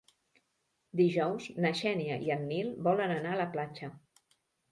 [1.01, 3.91] Dijous na Xènia i en Nil volen anar a la platja.